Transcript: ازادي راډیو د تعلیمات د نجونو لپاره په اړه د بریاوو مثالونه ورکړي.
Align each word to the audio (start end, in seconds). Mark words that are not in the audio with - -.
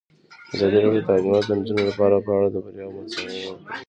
ازادي 0.53 0.77
راډیو 0.83 1.03
د 1.03 1.07
تعلیمات 1.09 1.43
د 1.47 1.51
نجونو 1.59 1.83
لپاره 1.89 2.15
په 2.25 2.31
اړه 2.37 2.47
د 2.51 2.55
بریاوو 2.63 3.03
مثالونه 3.05 3.39
ورکړي. 3.45 3.73